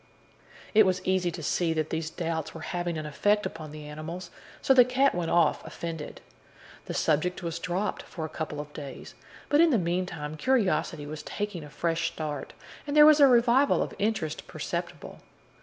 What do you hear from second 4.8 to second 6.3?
cat went off offended.